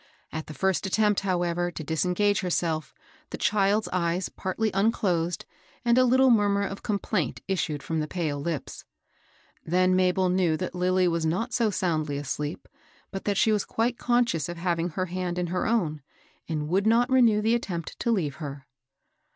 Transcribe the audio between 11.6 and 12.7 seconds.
soundly sleeping,